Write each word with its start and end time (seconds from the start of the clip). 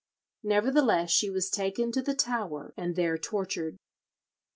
Nevertheless, 0.41 1.11
she 1.11 1.29
was 1.29 1.51
taken 1.51 1.91
to 1.91 2.01
the 2.01 2.15
Tower, 2.15 2.73
and 2.75 2.95
there 2.95 3.19
tortured. 3.19 3.77